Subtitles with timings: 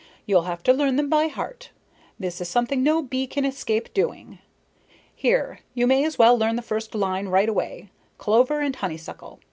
[0.25, 1.69] You'll have to learn them by heart.
[2.19, 4.39] This is something no bee can escape doing.
[5.13, 9.39] Here, you may as well learn the first line right away clover and honeysuckle.